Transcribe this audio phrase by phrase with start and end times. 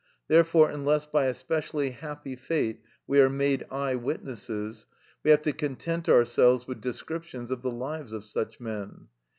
[0.27, 4.87] Therefore, unless by a specially happy fate we are made eye witnesses,
[5.23, 9.09] we have to content ourselves with descriptions of the lives of such men.